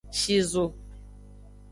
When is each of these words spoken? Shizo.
Shizo. 0.19 0.63